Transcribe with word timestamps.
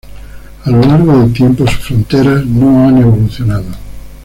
A 0.65 0.69
lo 0.71 0.81
largo 0.81 1.15
del 1.15 1.31
tiempo, 1.31 1.67
sus 1.67 1.77
fronteras 1.85 2.43
no 2.47 2.87
han 2.87 2.97
evolucionado. 3.03 3.67